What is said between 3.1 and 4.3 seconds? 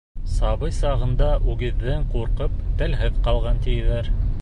ҡалған, тиҙәр.